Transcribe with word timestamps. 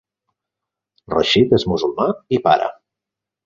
Rasheed 1.15 1.55
és 1.59 1.67
musulmà 1.75 2.11
i 2.39 2.43
pare. 2.49 2.75